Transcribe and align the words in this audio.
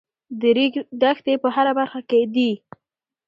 د 0.39 0.41
ریګ 0.57 0.73
دښتې 1.01 1.33
په 1.43 1.47
هره 1.55 1.71
برخه 1.79 1.99
کې 2.09 2.21
دي. 2.33 2.51